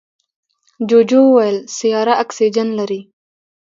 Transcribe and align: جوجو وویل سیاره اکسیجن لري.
جوجو 0.89 1.21
وویل 1.29 1.57
سیاره 1.77 2.13
اکسیجن 2.23 2.67
لري. 2.79 3.01